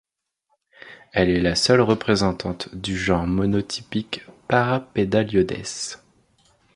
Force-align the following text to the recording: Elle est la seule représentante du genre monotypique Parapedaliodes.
Elle 1.13 1.29
est 1.29 1.39
la 1.39 1.53
seule 1.53 1.81
représentante 1.81 2.73
du 2.73 2.97
genre 2.97 3.27
monotypique 3.27 4.25
Parapedaliodes. 4.47 5.57